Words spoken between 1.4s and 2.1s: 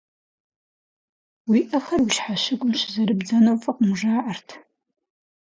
Уи ӏэхэр